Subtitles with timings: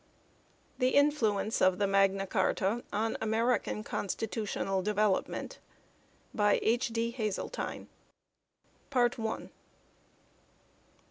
[0.79, 5.59] THE INFLUENCE OF MAGNA CARTA ON AMERICAN CONSTITUTIONAL DEVELOPMENT.
[6.33, 6.87] BY H.
[6.87, 7.11] D.
[7.11, 7.87] HAZELTINE,
[8.91, 9.49] M.A., Lnr.